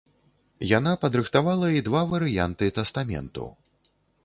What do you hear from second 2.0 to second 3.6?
варыянты тастаменту.